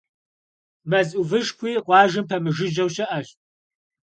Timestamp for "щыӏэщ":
2.93-3.27